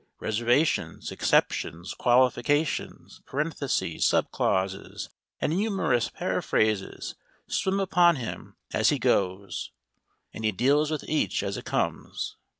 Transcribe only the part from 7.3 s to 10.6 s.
swim upon him as he goes, and he